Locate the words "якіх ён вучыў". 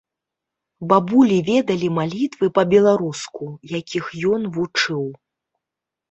3.79-5.03